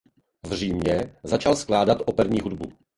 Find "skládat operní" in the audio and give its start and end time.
1.55-2.39